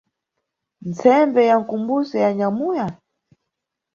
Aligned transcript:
Mtsembe 0.81 1.45
ya 1.45 1.59
mkumbuso 1.59 2.17
ya 2.17 2.27
anyamuya? 2.27 2.87